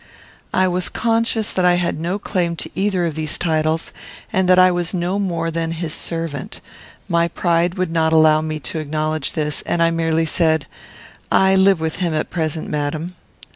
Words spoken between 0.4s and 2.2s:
I was conscious that I had no